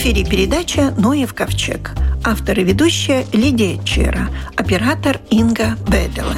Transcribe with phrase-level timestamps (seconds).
[0.00, 1.92] эфире передача «Ноев ковчег».
[2.24, 4.28] Автор и ведущая Лидия Чера.
[4.56, 6.34] Оператор Инга Бедела.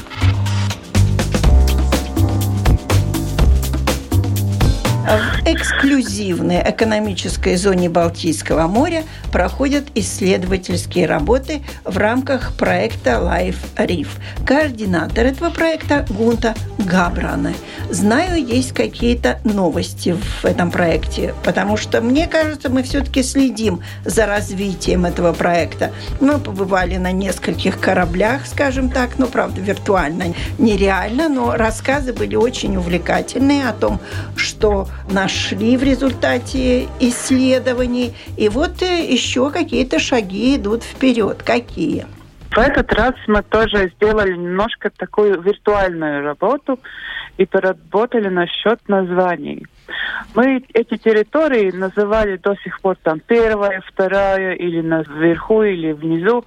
[5.12, 14.08] В эксклюзивной экономической зоне Балтийского моря проходят исследовательские работы в рамках проекта Life Reef.
[14.46, 17.54] Координатор этого проекта Гунта Габраны.
[17.90, 24.24] Знаю, есть какие-то новости в этом проекте, потому что, мне кажется, мы все-таки следим за
[24.24, 25.92] развитием этого проекта.
[26.20, 32.76] Мы побывали на нескольких кораблях, скажем так, ну, правда, виртуально, нереально, но рассказы были очень
[32.78, 34.00] увлекательные о том,
[34.36, 38.14] что нашли в результате исследований.
[38.36, 41.42] И вот э, еще какие-то шаги идут вперед.
[41.42, 42.06] Какие?
[42.50, 46.78] В этот раз мы тоже сделали немножко такую виртуальную работу
[47.38, 49.66] и поработали насчет названий.
[50.34, 56.44] Мы эти территории называли до сих пор там первая, вторая, или наверху, или внизу.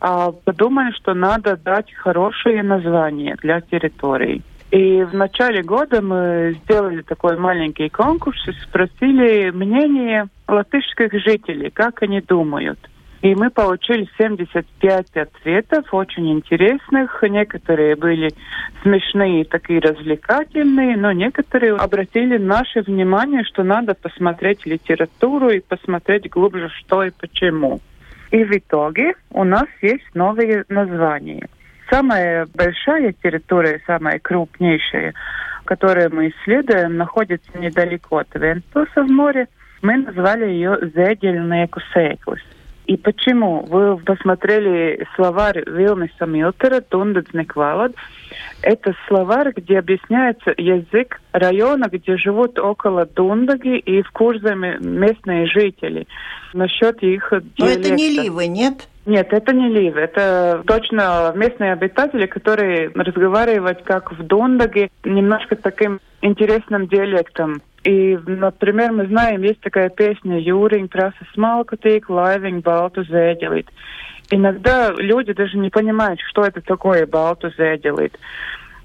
[0.00, 4.42] А подумали, что надо дать хорошие названия для территорий.
[4.70, 12.02] И в начале года мы сделали такой маленький конкурс и спросили мнение латышских жителей, как
[12.02, 12.78] они думают.
[13.22, 17.22] И мы получили 75 ответов, очень интересных.
[17.22, 18.30] Некоторые были
[18.82, 26.68] смешные, такие развлекательные, но некоторые обратили наше внимание, что надо посмотреть литературу и посмотреть глубже,
[26.68, 27.80] что и почему.
[28.30, 31.48] И в итоге у нас есть новые названия.
[31.90, 35.14] Самая большая территория, самая крупнейшая,
[35.64, 39.48] которую мы исследуем, находится недалеко от Вентуса в море.
[39.80, 42.42] Мы назвали ее Зедельнеку Сейклис.
[42.88, 43.66] И почему?
[43.68, 47.92] Вы посмотрели словарь Вилнеса Милтера «Тундецник валад».
[48.62, 56.06] Это словарь, где объясняется язык района, где живут около Дундаги и в Курзаме местные жители.
[56.54, 57.52] Насчет их диалекта.
[57.58, 58.88] Но это не Ливы, нет?
[59.08, 65.98] Нет, это не Лив, это точно местные обитатели, которые разговаривают как в Дундаге, немножко таким
[66.20, 67.62] интересным диалектом.
[67.84, 73.70] И, например, мы знаем, есть такая песня «Jūriņ' prasa smalku tīkl', laiviņ' baltu zēģelīt'».
[74.30, 78.14] Иногда люди даже не понимают, что это такое baltu zēģelīt'.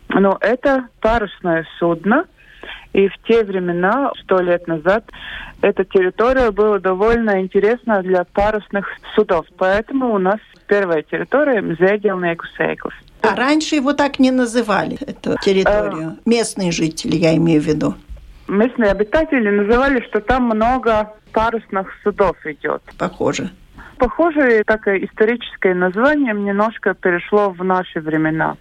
[0.07, 2.28] Но это парусное судно,
[2.94, 5.04] и в те времена, сто лет назад,
[5.62, 9.46] эта территория была довольно интересна для парусных судов.
[9.58, 12.94] Поэтому у нас первая территория– Зедельнеку Сейклс.
[13.22, 16.18] А раньше его так не называли, эту территорию?
[16.18, 17.96] А, Местные жители, я имею в виду.
[18.48, 22.82] Местные обитатели называли, что там много парусных судов идет.
[22.98, 23.50] Похоже.
[23.98, 28.58] Похоже, такое историческое название немножко перешло в наши времена.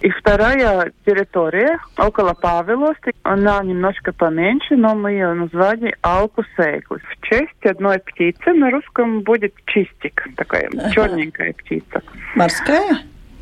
[0.00, 7.00] И вторая территория около Павелости, она немножко поменьше, но мы ее назвали Алку Сейклус.
[7.02, 10.90] В честь одной птицы на русском будет чистик, такая ага.
[10.90, 12.02] черненькая птица.
[12.36, 12.98] Морская?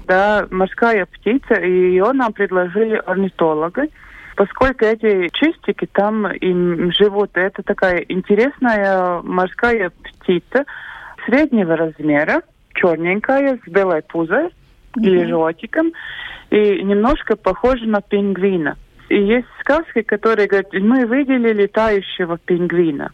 [0.06, 3.91] Да, морская птица, и ее нам предложили орнитологи
[4.37, 7.31] поскольку эти чистики там им живут.
[7.34, 10.65] Это такая интересная морская птица
[11.25, 12.43] среднего размера,
[12.75, 14.50] черненькая, с белой пузой.
[14.97, 15.93] Или животиком
[16.51, 18.77] и немножко похоже на пингвина.
[19.09, 23.12] И есть сказки, которые говорят, мы видели летающего пингвина.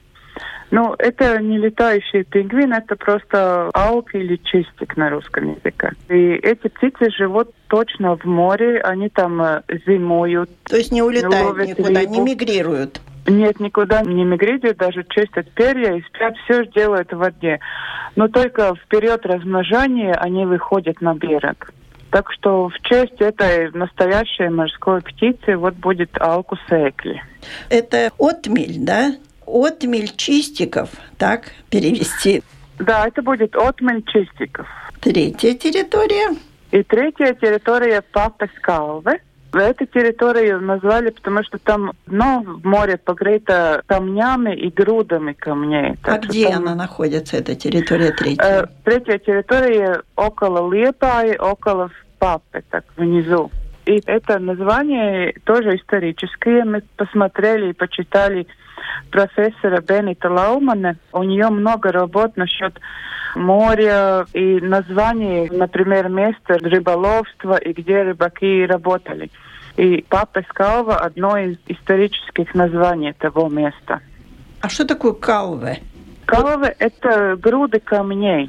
[0.70, 5.92] Но это не летающий пингвин, это просто алк или чистик на русском языке.
[6.08, 10.48] И эти птицы живут точно в море, они там э, зимуют.
[10.64, 12.12] То есть не улетают никуда, рыбу.
[12.14, 13.02] не мигрируют?
[13.26, 17.60] Нет, никуда не мигрируют, даже чистят перья и спят, все делают в воде.
[18.16, 21.72] Но только в период размножения они выходят на берег.
[22.10, 27.22] Так что в честь этой настоящей морской птицы вот будет Алку Секли.
[27.70, 29.14] Это отмель, да?
[29.46, 32.42] Отмель чистиков, так перевести?
[32.78, 34.66] Да, это будет отмель чистиков.
[35.00, 36.36] Третья территория?
[36.70, 39.20] И третья территория Папы Скалвы.
[39.52, 45.94] Эту территорию назвали, потому что там дно в море покрыто камнями и грудами камней.
[46.04, 46.62] А где там...
[46.62, 48.44] она находится, эта территория третья?
[48.44, 53.50] Э, третья территория около Лепаи, около Папы, так внизу.
[53.84, 56.64] И это название тоже историческое.
[56.64, 58.46] Мы посмотрели и почитали
[59.10, 60.96] профессора Бенита Лаумана.
[61.12, 62.78] У нее много работ насчет
[63.36, 69.30] моря и названий, например, места рыболовства и где рыбаки работали.
[69.76, 74.00] И Папа Калва– одно из исторических названий того места.
[74.60, 75.80] А что такое Калве?
[76.26, 78.48] Калве– это груды камней.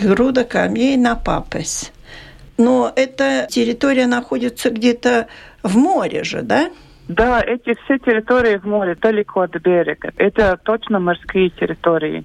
[0.00, 1.92] Груда камней на Папес.
[2.56, 5.26] Но эта территория находится где-то
[5.62, 6.70] в море же, да?
[7.08, 10.12] Да, эти все территории в море, далеко от берега.
[10.16, 12.24] Это точно морские территории.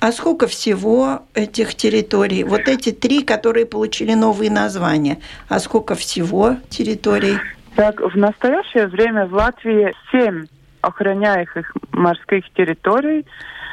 [0.00, 2.44] А сколько всего этих территорий?
[2.44, 5.18] Вот эти три, которые получили новые названия.
[5.48, 7.38] А сколько всего территорий?
[7.74, 10.46] Так, в настоящее время в Латвии семь
[10.80, 13.26] охраняемых морских территорий.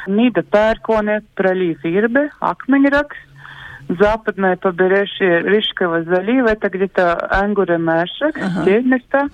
[0.08, 3.16] Нида Пērkone, пролив Ирбе, Акмениракс,
[3.88, 8.82] западное побережье Рижского залива, это где-то Ангура Мэшек, ага.
[8.82, 9.30] места.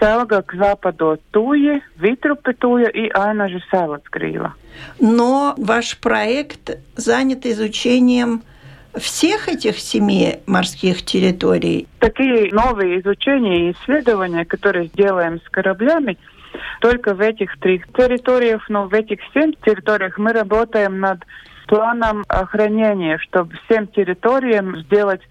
[0.00, 4.54] Selga западу Туи, Витрупы Туя и Айнажи Салацкрила.
[5.00, 8.42] Но ваш проект занят изучением
[8.94, 11.86] всех этих семи морских территорий?
[11.98, 16.18] Такие новые изучения и исследования, которые делаем с кораблями,
[16.80, 21.24] только в этих трех территориях, но в этих семь территориях мы работаем над
[21.66, 25.22] планом охранения, чтобы всем территориям сделать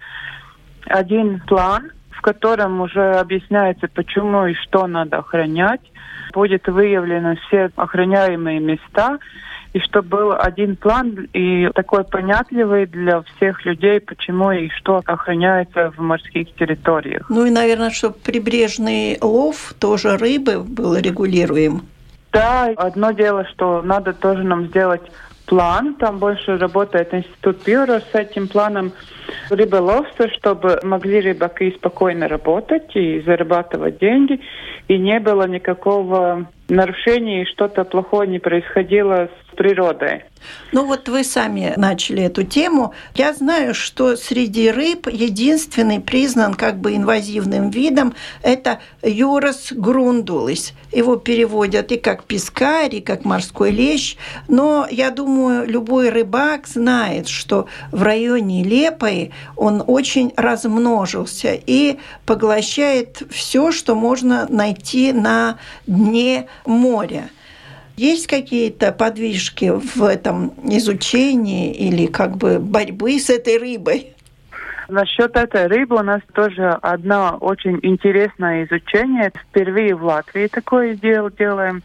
[0.86, 5.82] один план, в котором уже объясняется, почему и что надо охранять.
[6.32, 9.18] Будет выявлены все охраняемые места,
[9.72, 15.92] и чтобы был один план и такой понятливый для всех людей, почему и что охраняется
[15.96, 17.28] в морских территориях.
[17.28, 21.82] Ну и, наверное, чтобы прибрежный лов, тоже рыбы, был регулируем.
[22.32, 25.02] Да, одно дело, что надо тоже нам сделать
[25.46, 25.94] план.
[25.94, 28.92] Там больше работает институт Бюро с этим планом
[29.50, 34.40] рыболовства, чтобы могли рыбаки спокойно работать и зарабатывать деньги,
[34.88, 40.24] и не было никакого нарушений, что-то плохое не происходило природой.
[40.72, 42.92] Ну вот вы сами начали эту тему.
[43.14, 50.72] Я знаю, что среди рыб единственный признан как бы инвазивным видом– это юрос грундулис.
[50.92, 54.16] Его переводят и как пескарь, и как морской лещ.
[54.48, 63.22] Но я думаю, любой рыбак знает, что в районе Лепой он очень размножился и поглощает
[63.30, 67.30] все, что можно найти на дне моря.
[67.96, 74.12] Есть какие-то подвижки в этом изучении или как бы борьбы с этой рыбой?
[74.88, 79.32] Насчет этой рыбы у нас тоже одно очень интересное изучение.
[79.34, 81.82] Впервые в Латвии такое дело делаем.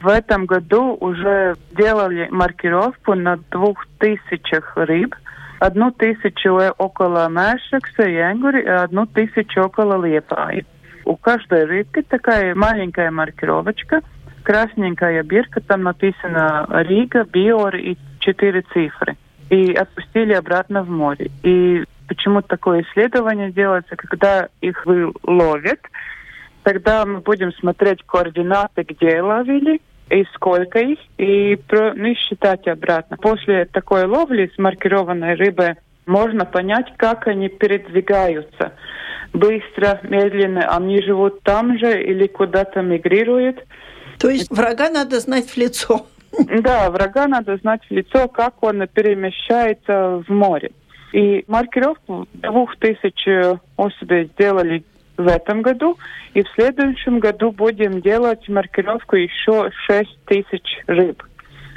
[0.00, 5.14] В этом году уже делали маркировку на двух тысячах рыб.
[5.58, 10.64] Одну тысячу около Мэшекса и Энгури, и одну тысячу около Лепаи.
[11.04, 14.00] У каждой рыбки такая маленькая маркировочка–
[14.48, 19.14] красненькая бирка, там написано Рига, Биор и четыре цифры.
[19.50, 21.30] И отпустили обратно в море.
[21.42, 24.86] И почему такое исследование делается, когда их
[25.22, 25.80] ловят,
[26.62, 33.18] тогда мы будем смотреть координаты, где ловили, и сколько их, и, ну, и считать обратно.
[33.18, 35.74] После такой ловли с маркированной рыбой
[36.06, 38.72] можно понять, как они передвигаются.
[39.34, 43.62] Быстро, медленно, они живут там же или куда-то мигрируют.
[44.18, 46.06] То есть врага надо знать в лицо.
[46.38, 50.70] Да, врага надо знать в лицо, как он перемещается в море.
[51.12, 53.26] И маркировку двух тысяч
[53.76, 54.84] особей сделали
[55.16, 55.98] в этом году,
[56.34, 61.22] и в следующем году будем делать маркировку еще шесть тысяч рыб.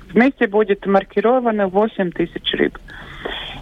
[0.10, 2.78] Вместе будет маркировано восемь тысяч рыб.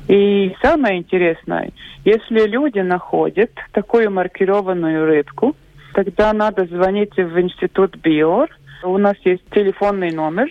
[0.07, 1.71] И самое интересное,
[2.03, 5.55] если люди находят такую маркированную рыбку,
[5.93, 8.50] тогда надо звонить в институт БИОР,
[8.83, 10.50] у нас есть телефонный номер,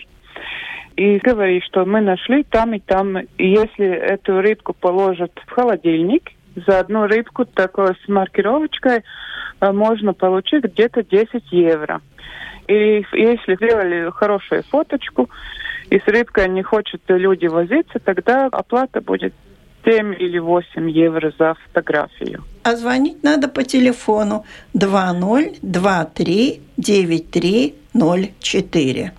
[0.95, 3.17] и говорит, что мы нашли там и там.
[3.37, 6.31] Если эту рыбку положат в холодильник,
[6.67, 9.03] за одну рыбку такой с маркировочкой
[9.61, 12.01] э, можно получить где-то 10 евро.
[12.67, 15.29] И если сделали хорошую фоточку,
[15.89, 19.33] и с рыбкой не хочет люди возиться, тогда оплата будет
[19.85, 22.43] 7 или 8 евро за фотографию.
[22.63, 24.43] А звонить надо по телефону
[24.73, 29.11] 2023 9304.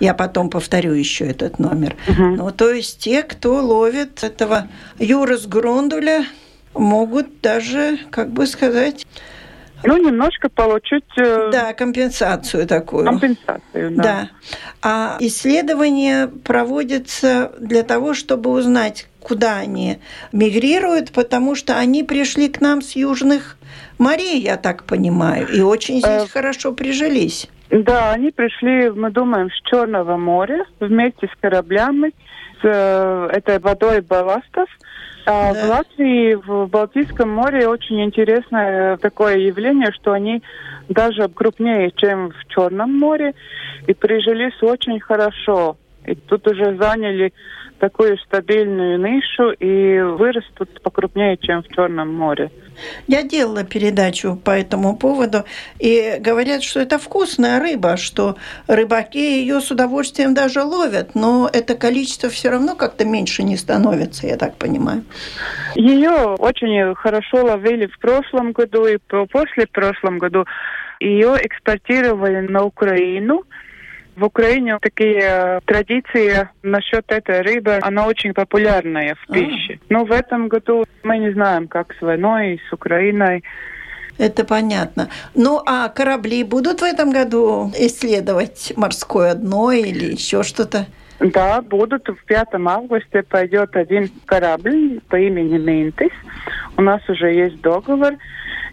[0.00, 1.96] Я потом повторю еще этот номер.
[2.08, 2.22] Угу.
[2.22, 6.24] Ну, то есть те, кто ловит этого Юрас Грундуля,
[6.74, 9.06] могут даже, как бы сказать,
[9.84, 11.04] ну, немножко получить...
[11.16, 11.50] Э...
[11.52, 13.04] Да, компенсацию такую.
[13.04, 14.02] Компенсацию, да.
[14.02, 14.28] Да.
[14.82, 19.98] А исследования проводятся для того, чтобы узнать, куда они
[20.32, 23.56] мигрируют, потому что они пришли к нам с южных
[23.98, 26.28] морей, я так понимаю, и очень здесь э...
[26.28, 27.48] хорошо прижились.
[27.70, 32.12] Да, они пришли, мы думаем, с Черного моря вместе с кораблями,
[32.60, 34.68] с э, этой водой балластов.
[35.26, 35.66] А да.
[35.66, 40.42] в Латвии, в Балтийском море очень интересное такое явление, что они
[40.88, 43.34] даже крупнее, чем в Черном море,
[43.86, 45.76] и прижились очень хорошо.
[46.04, 47.32] И тут уже заняли
[47.84, 52.50] такую стабильную нишу и вырастут покрупнее, чем в Черном море.
[53.06, 55.44] Я делала передачу по этому поводу,
[55.78, 58.36] и говорят, что это вкусная рыба, что
[58.68, 64.26] рыбаки ее с удовольствием даже ловят, но это количество все равно как-то меньше не становится,
[64.26, 65.04] я так понимаю.
[65.74, 68.96] Ее очень хорошо ловили в прошлом году и
[69.30, 70.46] после прошлом году.
[71.00, 73.44] Ее экспортировали на Украину,
[74.16, 79.80] в Украине такие э, традиции насчет этой рыбы, она очень популярная в пище.
[79.80, 79.84] А.
[79.88, 83.42] Но в этом году мы не знаем, как с войной, с Украиной.
[84.18, 85.08] Это понятно.
[85.34, 90.86] Ну, а корабли будут в этом году исследовать морское дно или еще что-то?
[91.18, 92.08] Да, будут.
[92.08, 96.12] В 5 августа пойдет один корабль по имени Ментис.
[96.76, 98.14] У нас уже есть договор,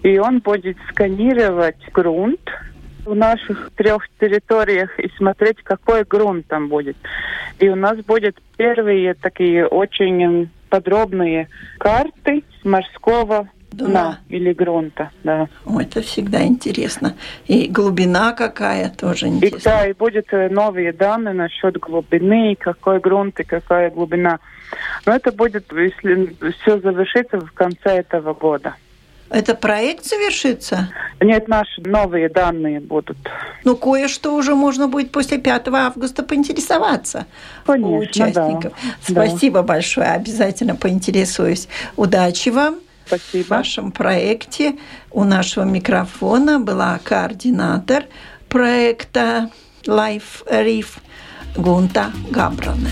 [0.03, 2.41] и он будет сканировать грунт
[3.05, 6.97] в наших трех территориях и смотреть, какой грунт там будет.
[7.59, 15.47] И у нас будет первые такие очень подробные карты морского дна, дна или грунта, да.
[15.65, 17.15] О, это всегда интересно.
[17.47, 19.57] И глубина какая тоже интересно.
[19.57, 24.39] И, да, и будет э, новые данные насчет глубины, какой грунт и какая глубина.
[25.05, 28.75] Но это будет, если все завершится в конце этого года.
[29.31, 30.89] Это проект завершится?
[31.21, 33.17] Нет, наши новые данные будут.
[33.63, 37.27] Ну, кое-что уже можно будет после 5 августа поинтересоваться
[37.65, 38.73] Конечно, у участников.
[39.07, 39.25] Да.
[39.25, 39.63] Спасибо да.
[39.63, 41.69] большое, обязательно поинтересуюсь.
[41.95, 42.79] Удачи вам.
[43.05, 43.45] Спасибо.
[43.45, 44.75] В вашем проекте
[45.11, 48.03] у нашего микрофона была координатор
[48.49, 49.49] проекта
[49.85, 50.87] Life Reef
[51.55, 52.91] Гунта Габране.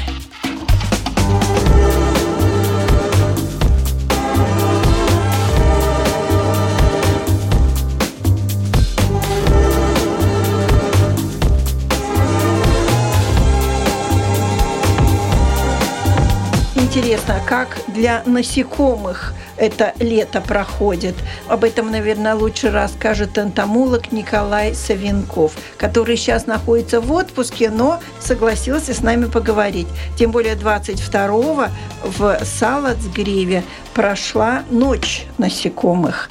[17.00, 21.16] Интересно, как для насекомых это лето проходит.
[21.48, 28.94] Об этом, наверное, лучше расскажет энтомолог Николай Савенков, который сейчас находится в отпуске, но согласился
[28.94, 29.88] с нами поговорить.
[30.18, 31.68] Тем более 22-го
[32.04, 33.64] в Салацгриве
[33.94, 36.30] прошла ночь насекомых.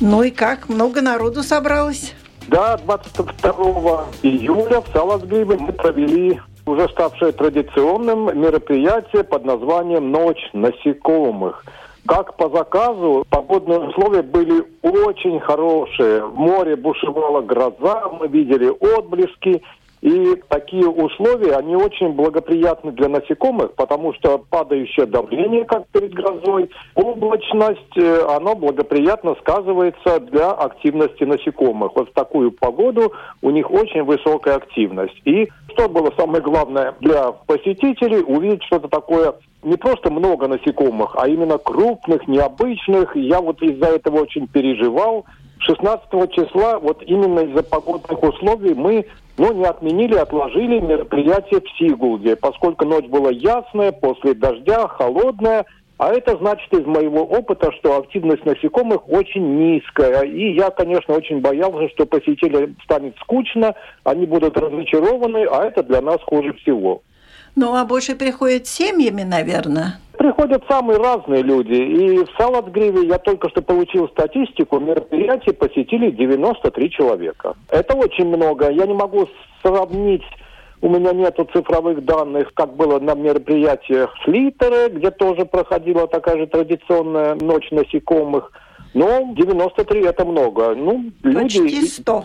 [0.00, 0.68] Ну и как?
[0.68, 2.14] Много народу собралось?
[2.48, 11.64] Да, 22 июля в Салацгриве мы провели уже ставшее традиционным мероприятие под названием «Ночь насекомых».
[12.06, 16.26] Как по заказу, погодные условия были очень хорошие.
[16.26, 19.62] В море бушевала гроза, мы видели отблески.
[20.04, 26.68] И такие условия, они очень благоприятны для насекомых, потому что падающее давление, как перед грозой,
[26.94, 31.92] облачность, э, оно благоприятно сказывается для активности насекомых.
[31.96, 35.18] Вот в такую погоду у них очень высокая активность.
[35.24, 39.32] И что было самое главное для посетителей, увидеть что-то такое
[39.62, 43.16] не просто много насекомых, а именно крупных, необычных.
[43.16, 45.24] Я вот из-за этого очень переживал.
[45.60, 49.06] 16 числа, вот именно из-за погодных условий, мы
[49.36, 55.66] ну, не отменили, отложили мероприятие в Сигулде, поскольку ночь была ясная, после дождя, холодная,
[55.98, 60.22] а это значит из моего опыта, что активность насекомых очень низкая.
[60.22, 66.00] И я, конечно, очень боялся, что посетителям станет скучно, они будут разочарованы, а это для
[66.00, 67.02] нас хуже всего.
[67.56, 70.00] Ну, а больше приходят семьями, наверное.
[70.24, 71.74] Приходят самые разные люди.
[71.74, 74.80] И в Салатгриве я только что получил статистику.
[74.80, 77.54] Мероприятий посетили 93 человека.
[77.68, 78.70] Это очень много.
[78.70, 79.28] Я не могу
[79.62, 80.22] сравнить
[80.80, 86.46] у меня нету цифровых данных, как было на мероприятиях Слитеры, где тоже проходила такая же
[86.46, 88.50] традиционная ночь насекомых.
[88.94, 90.74] Но 93 это много.
[90.74, 91.60] Ну, люди...
[91.60, 92.24] Почти 100.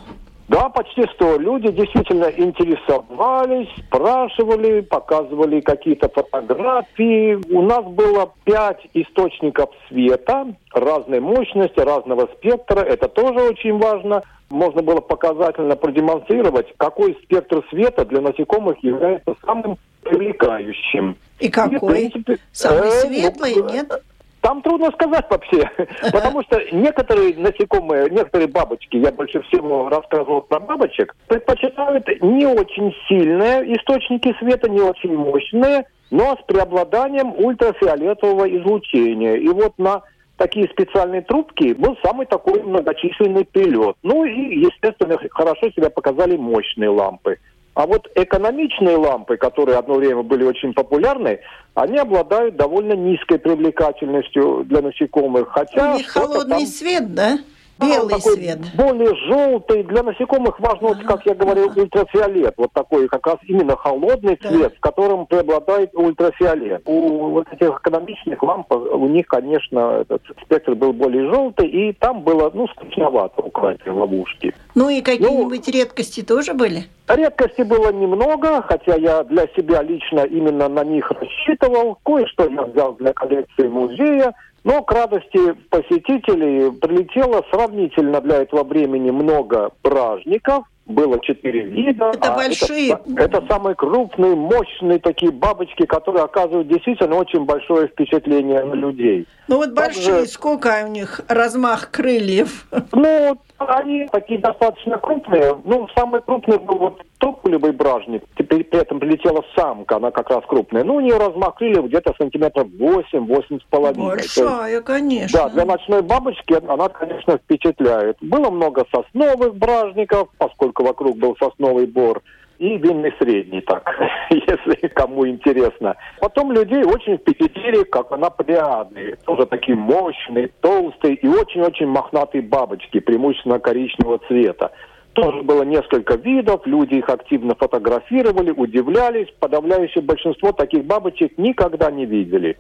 [0.50, 1.38] Да, почти 100.
[1.38, 7.38] Люди действительно интересовались, спрашивали, показывали какие-то фотографии.
[7.54, 12.80] У нас было пять источников света разной мощности, разного спектра.
[12.80, 14.24] Это тоже очень важно.
[14.50, 21.16] Можно было показательно продемонстрировать, какой спектр света для насекомых является самым привлекающим.
[21.40, 22.06] И какой?
[22.06, 24.04] И, принципе, Самый э, светлый, ну, нет?
[24.42, 25.70] Там трудно сказать вообще,
[26.12, 32.96] потому что некоторые насекомые, некоторые бабочки, я больше всего рассказывал про бабочек, предпочитают не очень
[33.08, 39.36] сильные источники света, не очень мощные, но с преобладанием ультрафиолетового излучения.
[39.36, 40.04] И вот на
[40.38, 43.98] такие специальные трубки был самый такой многочисленный перелет.
[44.04, 47.38] Ну и, естественно, хорошо себя показали мощные лампы.
[47.80, 51.40] А вот экономичные лампы, которые одно время были очень популярны,
[51.76, 55.48] они обладают довольно низкой привлекательностью для насекомых.
[55.48, 56.66] Хотя У них холодный там...
[56.66, 57.40] свет, да?
[57.80, 58.60] Белый такой свет.
[58.76, 59.84] Более желтый.
[59.84, 62.54] Для насекомых важно, вот, как я говорил, ультрафиолет.
[62.58, 64.50] Вот такой как раз именно холодный Да.
[64.50, 66.82] цвет, в котором преобладает ультрафиолет.
[66.86, 72.22] У вот этих экономичных ламп, у них, конечно, этот спектр был более желтый, и там
[72.24, 74.54] было, ну, скучновато у этой ловушки.
[74.76, 76.84] Ну и какие-нибудь редкости тоже были?
[77.08, 81.98] Редкостей было немного, хотя я для себя лично именно на них рассчитывал.
[82.04, 84.34] Кое-что я взял для коллекции музея.
[84.64, 90.66] Но к радости посетителей прилетело сравнительно для этого времени много бражников.
[90.86, 92.12] Было четыре вида.
[92.16, 92.94] Это а большие?
[92.94, 99.28] Это, это самые крупные, мощные такие бабочки, которые оказывают действительно очень большое впечатление на людей.
[99.48, 102.66] Ну вот Также- большие, сколько у них размах крыльев?
[102.92, 105.56] Ну, они такие достаточно крупные.
[105.64, 108.24] Ну, самый крупный был вот тополевый бражник.
[108.36, 110.84] При этом прилетела самка, она как раз крупная.
[110.84, 114.18] Ну, у нее размах крыльев где-то сантиметров 8-8 с половиной.
[114.18, 115.40] Есть, Большая, конечно.
[115.40, 118.18] Да, для ночной бабочки она, конечно, впечатляет.
[118.22, 122.22] Было много сосновых бражников, поскольку вокруг был сосновый бор,
[122.60, 123.90] и винный средний, так,
[124.30, 125.96] если кому интересно.
[126.20, 129.16] Потом людей очень впечатлили, как она приадные.
[129.26, 134.72] Тоже такие мощные, толстые и очень-очень мохнатые бабочки, преимущественно коричневого цвета.
[135.14, 139.28] Тоже было несколько видов, люди их активно фотографировали, удивлялись.
[139.40, 142.58] Подавляющее большинство таких бабочек никогда не видели.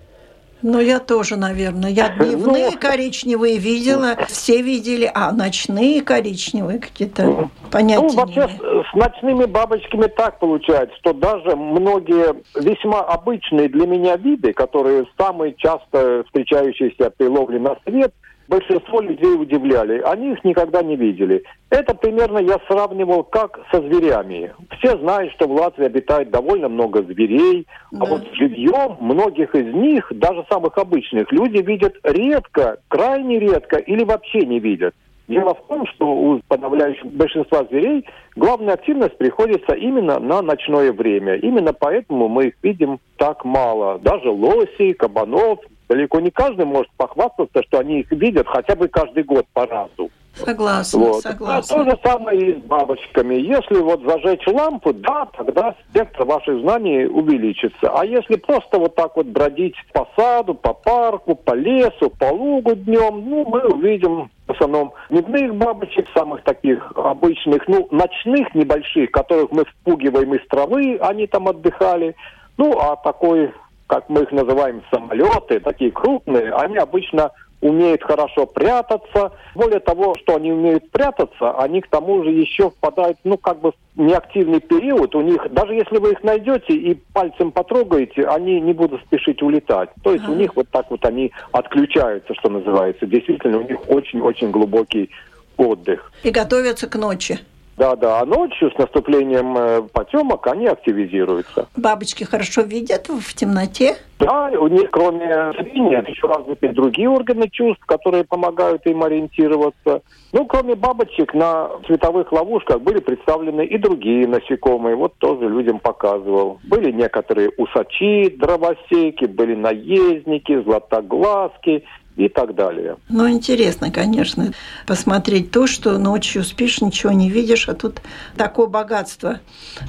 [0.61, 1.89] Ну, я тоже, наверное.
[1.89, 2.77] Я дневные Ну.
[2.79, 10.39] коричневые видела, все видели, а ночные коричневые какие-то понятия Ну, вообще, с ночными бабочками так
[10.39, 17.59] получается, что даже многие весьма обычные для меня виды, которые самые часто встречающиеся при ловле
[17.59, 18.13] на свет,
[18.49, 20.01] большинство людей удивляли.
[20.01, 21.43] Они их никогда не видели.
[21.69, 24.51] Это примерно я сравнивал как со зверями.
[24.79, 27.99] Все знают, что в Латвии обитает довольно много зверей, Да.
[28.01, 34.03] а вот живьем многих из них, даже самых обычных, люди видят редко, крайне редко или
[34.03, 34.93] вообще не видят.
[35.27, 38.03] Дело в том, что у подавляющего большинства зверей
[38.35, 41.35] главная активность приходится именно на ночное время.
[41.35, 43.99] Именно поэтому мы их видим так мало.
[43.99, 45.59] Даже лосей, кабанов.
[45.89, 50.11] Далеко не каждый может похвастаться, что они их видят хотя бы каждый год по разу.
[50.35, 51.25] Согласна, Вот.
[51.25, 51.77] А согласна.
[51.77, 53.35] то же самое и с бабочками.
[53.35, 57.91] Если вот зажечь лампу, да, тогда спектр ваших знаний увеличится.
[57.91, 62.75] А если просто вот так вот бродить по саду, по парку, по лесу, по лугу
[62.75, 69.51] днем, ну, мы увидим в основном дневных бабочек, самых таких обычных, ну, ночных небольших, которых
[69.51, 72.15] мы впугиваем из травы, они там отдыхали.
[72.57, 73.51] Ну, а такой,
[73.89, 79.31] как мы их называем, самолеты, такие крупные, они обычно умеют хорошо прятаться.
[79.55, 83.73] Более того, что они умеют прятаться, они к тому же еще впадают, ну, как бы
[83.95, 85.15] в неактивный период.
[85.15, 89.89] У них, даже если вы их найдете и пальцем потрогаете, они не будут спешить улетать.
[90.03, 93.07] То есть у них вот так вот они отключаются, что называется.
[93.07, 95.09] Действительно, у них очень-очень глубокий
[95.57, 96.11] отдых.
[96.23, 97.39] И готовятся к ночи.
[97.79, 101.69] Да-да, а ночью с наступлением э, потемок они активизируются.
[101.77, 103.95] Бабочки хорошо видят в темноте.
[104.19, 110.01] Да, у них кроме зрения еще развиты другие органы чувств, которые помогают им ориентироваться.
[110.33, 114.97] Ну, кроме бабочек, на световых ловушках были представлены и другие насекомые.
[114.97, 116.59] Вот тоже людям показывал.
[116.65, 121.85] Были некоторые усачи, дровосеки, были наездники, златоглазки
[122.19, 122.97] и так далее.
[123.07, 124.51] Ну, интересно, конечно,
[124.85, 128.01] посмотреть то, что ночью спишь, ничего не видишь, а тут
[128.35, 129.39] такое богатство.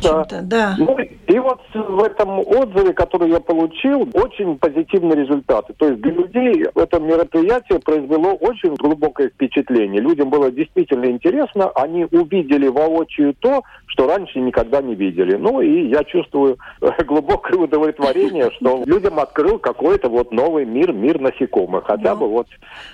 [0.03, 0.27] Да.
[0.43, 0.77] Да.
[0.79, 5.75] Ну, и вот в этом отзыве, который я получил, очень позитивные результаты.
[5.77, 10.01] То есть для людей это мероприятие произвело очень глубокое впечатление.
[10.01, 15.35] Людям было действительно интересно, они увидели воочию то, что раньше никогда не видели.
[15.35, 16.59] Ну и я чувствую
[17.07, 22.47] глубокое удовлетворение, что людям открыл какой-то вот новый мир, мир насекомых, хотя бы вот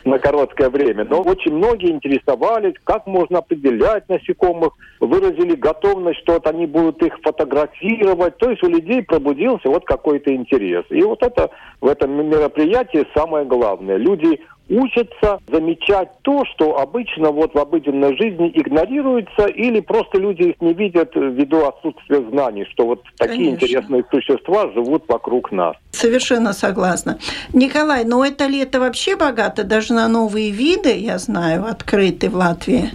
[0.05, 1.05] на короткое время.
[1.05, 7.19] Но очень многие интересовались, как можно определять насекомых, выразили готовность, что вот они будут их
[7.23, 8.39] фотографировать.
[8.39, 10.85] То есть у людей пробудился вот какой-то интерес.
[10.91, 13.97] И вот это в этом мероприятии самое главное.
[13.97, 20.61] Люди учатся замечать то, что обычно вот в обыденной жизни игнорируется, или просто люди их
[20.61, 23.67] не видят ввиду отсутствия знаний, что вот такие Конечно.
[23.67, 25.77] интересные существа живут вокруг нас.
[25.93, 27.19] Совершенно согласна.
[27.53, 32.91] Николай, ну это лето вообще богато, даже на новые виды, я знаю, открыты в Латвии.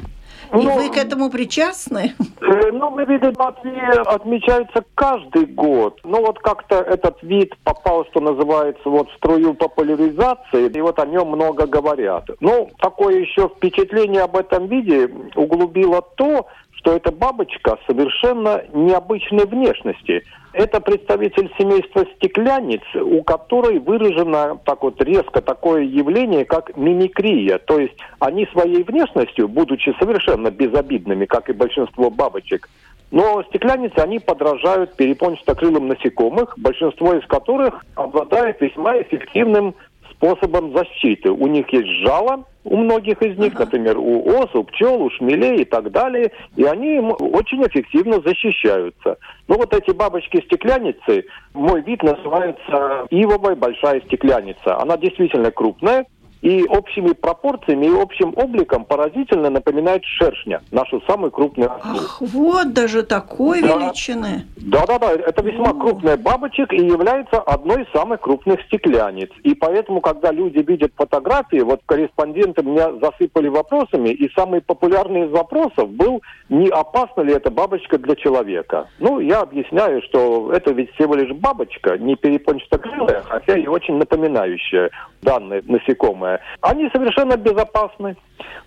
[0.54, 2.14] И Ну, вы к этому причастны?
[2.42, 6.00] Э, Новый вид в Латвии отмечается каждый год.
[6.04, 11.06] Но вот как-то этот вид попал, что называется, вот в струю популяризации, и вот о
[11.06, 12.30] нем много говорят.
[12.42, 16.48] Ну, такое еще впечатление об этом виде углубило то,
[16.82, 20.24] что эта бабочка совершенно необычной внешности.
[20.54, 27.60] Это представитель семейства стекляниц, у которой выражено так вот резко такое явление, как мимикрия.
[27.60, 32.68] То есть они своей внешностью, будучи совершенно безобидными, как и большинство бабочек,
[33.12, 39.76] но стекляницы, они подражают перепончатокрылым насекомых, большинство из которых обладает весьма эффективным
[40.22, 41.32] способом защиты.
[41.32, 45.64] У них есть жало, у многих из них, например, у ос, у пчел, у шмелей
[45.64, 49.18] и так далее, и они очень эффективно защищаются.
[49.48, 54.80] Но вот эти бабочки-стекляницы, мой вид называется ивовая большая стекляница.
[54.80, 56.06] Она действительно крупная,
[56.42, 61.72] и общими пропорциями и общим обликом поразительно напоминает шершня, нашу самую крупную.
[61.72, 63.68] Ах, вот даже такой да.
[63.68, 64.46] величины.
[64.58, 65.74] Да-да-да, это весьма О.
[65.74, 69.30] крупная бабочек и является одной из самых крупных стекляниц.
[69.44, 75.32] И поэтому, когда люди видят фотографии, вот корреспонденты меня засыпали вопросами, и самый популярный из
[75.32, 78.88] вопросов был, не опасна ли эта бабочка для человека.
[79.00, 84.90] Ну, я объясняю, что это ведь всего лишь бабочка, не перепончатокрылая, хотя и очень напоминающая
[85.22, 86.40] данное насекомое самое.
[86.62, 88.16] Они совершенно безопасны.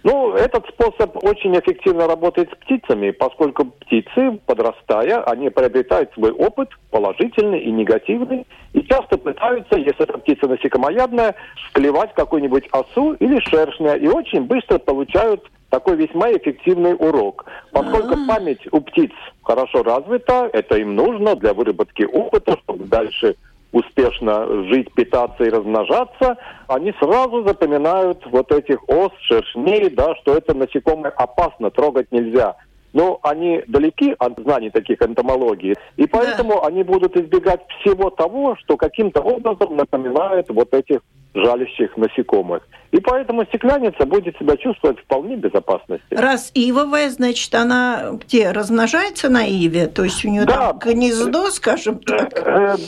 [0.02, 6.68] Ну, этот способ очень эффективно работает с птицами, поскольку птицы, подрастая, они приобретают свой опыт,
[6.90, 11.34] положительный и негативный, и часто пытаются, если эта птица насекомоядная,
[11.70, 17.46] склевать какую-нибудь осу или шершня, и очень быстро получают такой весьма эффективный урок.
[17.72, 18.28] Поскольку А-а-а.
[18.28, 19.10] память у птиц
[19.42, 23.36] хорошо развита, это им нужно для выработки опыта, чтобы дальше
[23.74, 30.54] успешно жить, питаться и размножаться, они сразу запоминают вот этих ос, шершней, да, что это
[30.54, 32.56] насекомое опасно, трогать нельзя.
[32.94, 36.68] Но они далеки от знаний таких энтомологии, и поэтому да.
[36.68, 41.00] они будут избегать всего того, что каким-то образом напоминает вот этих
[41.34, 42.66] жалящих насекомых.
[42.92, 46.06] И поэтому стекляница будет себя чувствовать вполне безопасности.
[46.10, 49.88] Раз ивовая, значит, она где, размножается на иве?
[49.88, 50.72] То есть у нее да.
[50.72, 52.30] там гнездо, скажем так?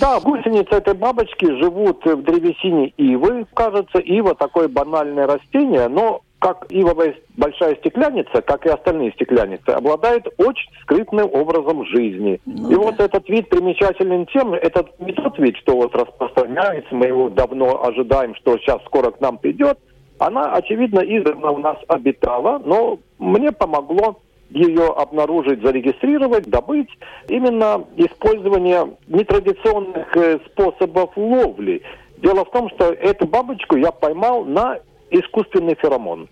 [0.00, 3.46] Да, гусеницы этой бабочки живут в древесине ивы.
[3.52, 10.26] Кажется, ива такое банальное растение, но как ивовая большая стекляница, как и остальные стекляницы, обладает
[10.38, 12.40] очень скрытным образом жизни.
[12.44, 12.80] Ну, и да.
[12.80, 17.82] вот этот вид примечателен тем, это не тот вид, что вот распространяется, мы его давно
[17.84, 19.78] ожидаем, что сейчас скоро к нам придет.
[20.18, 24.18] Она, очевидно, издавна у нас обитала, но мне помогло
[24.50, 26.88] ее обнаружить, зарегистрировать, добыть.
[27.28, 31.82] Именно использование нетрадиционных э, способов ловли.
[32.18, 34.78] Дело в том, что эту бабочку я поймал на
[35.10, 36.28] искусственный феромон.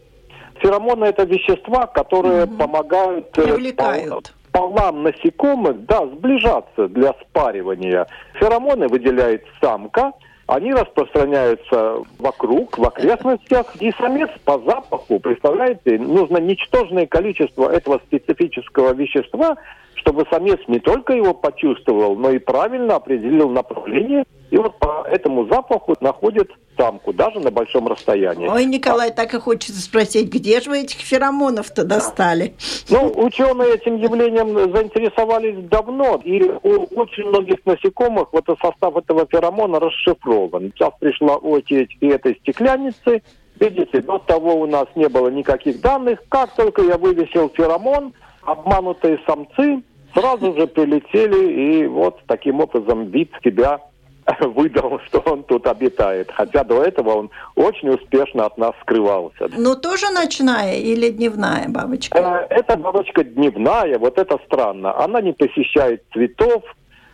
[0.60, 2.56] Феромоны это вещества, которые угу.
[2.56, 4.32] помогают э, Привлекают.
[4.52, 8.06] полам насекомых, да, сближаться для спаривания.
[8.34, 10.12] Феромоны выделяет самка,
[10.46, 18.92] они распространяются вокруг, в окрестностях, и самец по запаху, представляете, нужно ничтожное количество этого специфического
[18.92, 19.56] вещества,
[19.96, 25.46] чтобы самец не только его почувствовал, но и правильно определил направление, и вот по этому
[25.46, 28.48] запаху находит самку, даже на большом расстоянии.
[28.48, 32.54] Ой, Николай, так и хочется спросить, где же вы этих феромонов-то достали?
[32.90, 39.80] Ну, ученые этим явлением заинтересовались давно, и у очень многих насекомых вот состав этого феромона
[39.80, 40.72] расшифрован.
[40.74, 43.22] Сейчас пришла очередь и этой стекляницы,
[43.60, 46.18] Видите, до того у нас не было никаких данных.
[46.28, 48.12] Как только я вывесил феромон,
[48.46, 49.82] обманутые самцы
[50.14, 53.80] сразу же прилетели, и вот таким образом вид себя
[54.40, 56.30] выдал, что он тут обитает.
[56.32, 59.48] Хотя до этого он очень успешно от нас скрывался.
[59.56, 62.46] Ну, тоже ночная или дневная бабочка?
[62.50, 64.96] Э, это бабочка дневная, вот это странно.
[64.98, 66.62] Она не посещает цветов,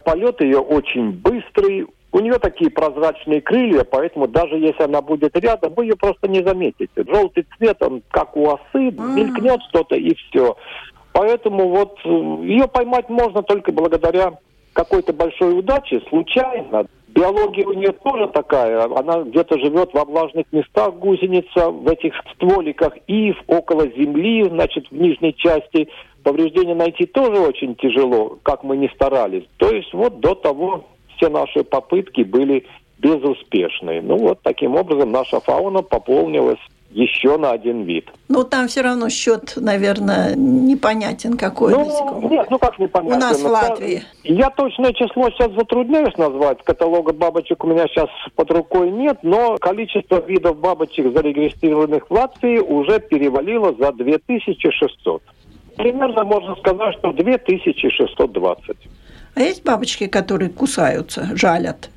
[0.04, 5.74] полет ее очень быстрый, у нее такие прозрачные крылья, поэтому даже если она будет рядом,
[5.74, 6.88] вы ее просто не заметите.
[6.96, 10.56] Желтый цвет, он как у осы, мелькнет что-то и все.
[11.12, 12.08] Поэтому вот э,
[12.44, 14.38] ее поймать можно только благодаря
[14.72, 16.86] какой-то большой удаче, случайно.
[17.08, 18.84] Биология у нее тоже такая.
[18.84, 24.94] Она где-то живет во влажных местах, гусеница, в этих стволиках ив, около земли, значит, в
[24.94, 25.88] нижней части.
[26.22, 29.44] Повреждения найти тоже очень тяжело, как мы не старались.
[29.56, 30.84] То есть вот до того
[31.16, 32.64] все наши попытки были
[32.98, 34.00] безуспешны.
[34.02, 36.60] Ну вот таким образом наша фауна пополнилась
[36.90, 38.08] еще на один вид.
[38.28, 41.72] Ну, там все равно счет, наверное, непонятен какой.
[41.72, 43.16] Ну, нет, ну как непонятен?
[43.16, 44.02] У нас в Латвии.
[44.24, 46.62] Я точное число сейчас затрудняюсь назвать.
[46.64, 52.58] Каталога бабочек у меня сейчас под рукой нет, но количество видов бабочек, зарегистрированных в Латвии,
[52.58, 55.22] уже перевалило за 2600.
[55.76, 58.76] Примерно можно сказать, что 2620.
[59.36, 61.90] А есть бабочки, которые кусаются, жалят?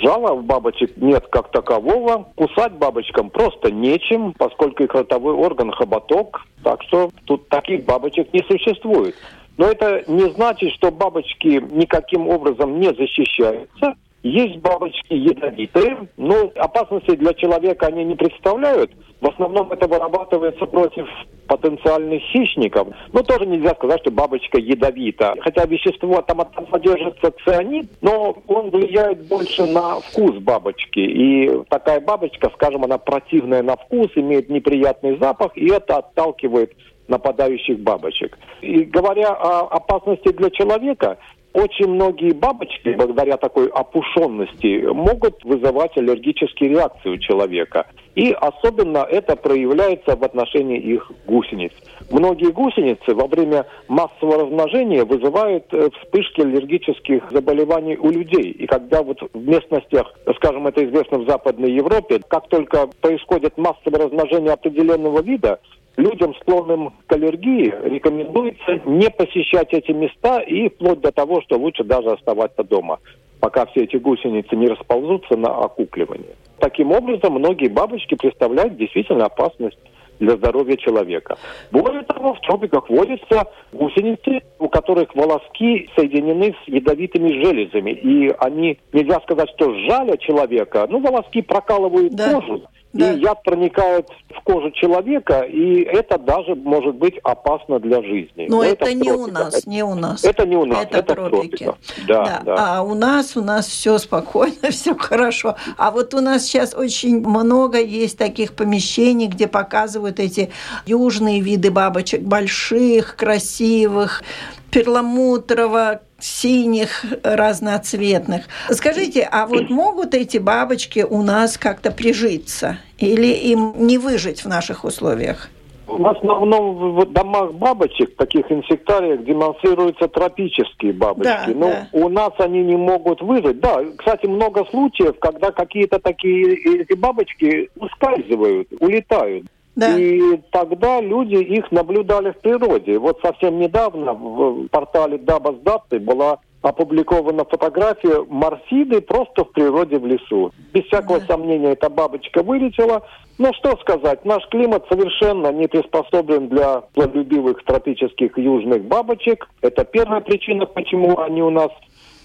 [0.00, 2.28] Жала у бабочек нет как такового.
[2.34, 6.46] Кусать бабочкам просто нечем, поскольку их ротовой орган хоботок.
[6.64, 9.14] Так что тут таких бабочек не существует.
[9.58, 13.94] Но это не значит, что бабочки никаким образом не защищаются.
[14.22, 18.90] Есть бабочки ядовитые, но опасности для человека они не представляют.
[19.20, 21.06] В основном это вырабатывается против
[21.46, 22.88] потенциальных хищников.
[23.12, 25.34] Но тоже нельзя сказать, что бабочка ядовита.
[25.40, 31.00] Хотя вещество там, там содержится цианид, но он влияет больше на вкус бабочки.
[31.00, 36.72] И такая бабочка, скажем, она противная на вкус, имеет неприятный запах, и это отталкивает
[37.08, 38.38] нападающих бабочек.
[38.60, 41.18] И говоря о опасности для человека,
[41.52, 47.86] очень многие бабочки, благодаря такой опушенности, могут вызывать аллергические реакции у человека.
[48.14, 51.72] И особенно это проявляется в отношении их гусениц.
[52.10, 58.50] Многие гусеницы во время массового размножения вызывают э, вспышки аллергических заболеваний у людей.
[58.50, 64.06] И когда вот в местностях, скажем, это известно в Западной Европе, как только происходит массовое
[64.06, 65.60] размножение определенного вида,
[65.96, 71.84] людям, склонным к аллергии, рекомендуется не посещать эти места и вплоть до того, что лучше
[71.84, 72.98] даже оставаться дома,
[73.40, 76.34] пока все эти гусеницы не расползутся на окукливание.
[76.58, 79.78] Таким образом, многие бабочки представляют действительно опасность
[80.20, 81.36] для здоровья человека.
[81.72, 87.92] Более того, в тропиках водятся гусеницы, у которых волоски соединены с ядовитыми железами.
[87.92, 92.34] И они, нельзя сказать, что жалят человека, ну, волоски прокалывают да.
[92.34, 93.12] кожу да.
[93.12, 98.46] и яд проникает в кожу человека, и это даже может быть опасно для жизни.
[98.48, 100.24] Но, Но это, это не у нас, не у нас.
[100.24, 101.70] Это не у нас, это, это тропики.
[102.08, 102.42] Да, да.
[102.44, 102.76] да.
[102.78, 105.56] А у нас, у нас все спокойно, все хорошо.
[105.76, 110.50] А вот у нас сейчас очень много есть таких помещений, где показывают эти
[110.86, 114.22] южные виды бабочек, больших, красивых,
[114.70, 118.44] перламутрово, синих, разноцветных.
[118.70, 122.78] Скажите, а вот могут эти бабочки у нас как-то прижиться?
[122.98, 125.48] Или им не выжить в наших условиях?
[125.86, 131.24] В основном в домах бабочек, таких инсектариях, демонстрируются тропические бабочки.
[131.24, 131.88] Да, Но да.
[131.92, 133.58] у нас они не могут выжить.
[133.58, 139.46] Да, кстати, много случаев, когда какие-то такие эти бабочки ускальзывают, улетают.
[139.80, 139.98] Да.
[139.98, 142.98] И тогда люди их наблюдали в природе.
[142.98, 150.52] Вот совсем недавно в портале Дабаздаты была опубликована фотография морфиды просто в природе в лесу.
[150.74, 151.26] Без всякого да.
[151.28, 153.06] сомнения эта бабочка вылетела.
[153.38, 159.48] Но что сказать, наш климат совершенно не приспособлен для плодолюбивых тропических южных бабочек.
[159.62, 161.70] Это первая причина, почему они у нас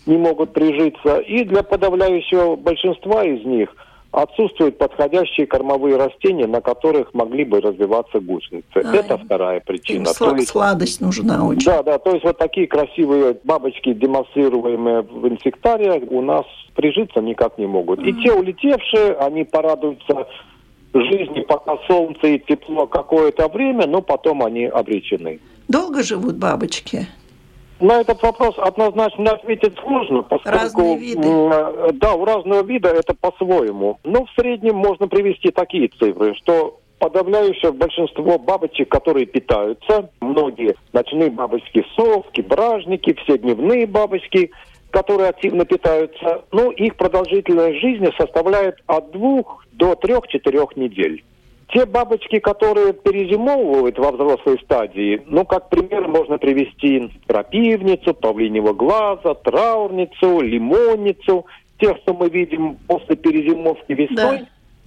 [0.06, 1.20] не могут прижиться.
[1.20, 3.74] И для подавляющего большинства из них–
[4.15, 8.65] отсутствуют подходящие кормовые растения, на которых могли бы развиваться гусеницы.
[8.75, 10.08] А, Это вторая причина.
[10.08, 11.65] Им то есть, сладость нужна очень.
[11.65, 17.58] Да, да, то есть вот такие красивые бабочки, демонстрируемые в инсектариях, у нас прижиться никак
[17.58, 17.99] не могут.
[18.04, 20.28] И те улетевшие, они порадуются
[20.93, 25.39] жизни, пока солнце и тепло какое-то время, но потом они обречены.
[25.67, 27.08] Долго живут бабочки?
[27.80, 31.28] На этот вопрос однозначно ответить сложно, поскольку виды.
[31.94, 34.00] да, у разного вида это по-своему.
[34.04, 41.30] Но в среднем можно привести такие цифры, что подавляющее большинство бабочек, которые питаются, многие ночные
[41.30, 44.52] бабочки, совки, бражники, все дневные бабочки,
[44.92, 51.26] которые активно питаются, ну, их продолжительность жизни составляет от двух до трех-четырех недель.
[51.69, 59.34] Те бабочки, которые перезимовывают во взрослой стадии, ну, как пример, можно привести крапивницу, павлинего глаза,
[59.34, 61.45] траурницу, лимонницу,
[61.80, 64.45] тех, что мы видим после перезимовки весной, да.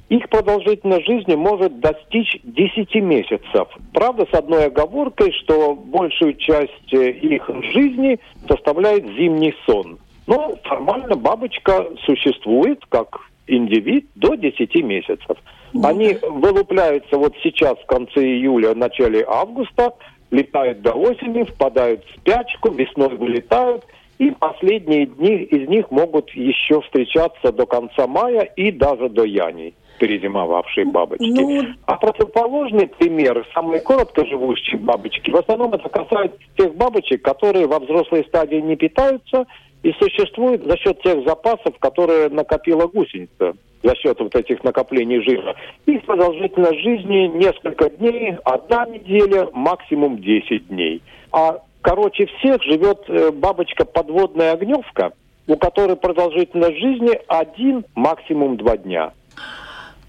[0.08, 3.68] их продолжительность жизни может достичь 10 месяцев.
[3.92, 9.98] Правда, с одной оговоркой, что большую часть э, их жизни составляет зимний сон.
[10.26, 15.38] Но формально бабочка существует как индивид до 10 месяцев.
[15.82, 19.94] Они вылупляются вот сейчас в конце июля, начале августа,
[20.30, 23.84] летают до осени, впадают в спячку, весной вылетают,
[24.18, 29.74] и последние дни из них могут еще встречаться до конца мая и даже до яни
[29.98, 31.24] перезимовавшие бабочки.
[31.24, 31.64] Ну...
[31.86, 38.24] А противоположный пример, самые короткоживущие бабочки, в основном это касается тех бабочек, которые во взрослой
[38.28, 39.46] стадии не питаются
[39.82, 45.54] и существуют за счет тех запасов, которые накопила гусеница за счет вот этих накоплений жира.
[45.86, 51.02] Их продолжительность жизни несколько дней, одна неделя, максимум 10 дней.
[51.32, 55.12] А короче всех живет э, бабочка подводная огневка,
[55.46, 59.12] у которой продолжительность жизни один, максимум два дня.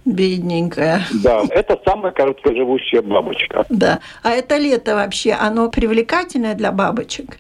[0.06, 1.02] Бедненькая.
[1.24, 3.66] Да, это самая короткоживущая бабочка.
[3.70, 4.00] Да.
[4.24, 7.38] А это лето вообще, оно привлекательное для бабочек?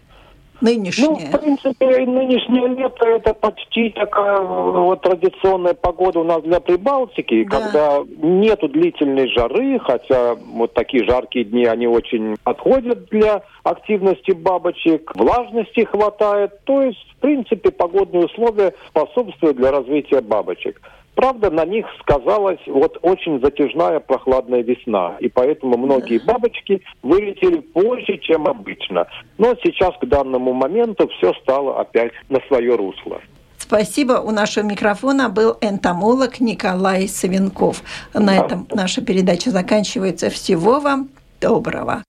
[0.62, 1.08] Нынешнее?
[1.08, 7.46] Ну, в принципе, нынешнее лето это почти такая вот традиционная погода у нас для Прибалтики,
[7.46, 7.58] да.
[7.58, 15.16] когда нету длительной жары, хотя вот такие жаркие дни, они очень подходят для активности бабочек,
[15.16, 20.82] влажности хватает, то есть, в принципе, погодные условия способствуют для развития бабочек.
[21.20, 28.18] Правда, на них сказалась вот очень затяжная прохладная весна, и поэтому многие бабочки вылетели позже,
[28.20, 29.06] чем обычно.
[29.38, 33.20] Но сейчас к данному моменту все стало опять на свое русло.
[33.58, 34.14] Спасибо.
[34.14, 37.84] У нашего микрофона был энтомолог Николай Савенков.
[38.14, 40.30] На этом наша передача заканчивается.
[40.30, 41.10] Всего вам
[41.42, 42.02] доброго.